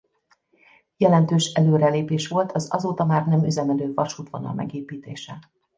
[0.97, 5.39] Jelentős előrelépés volt az azóta már nem üzemelő vasútvonal megépítése.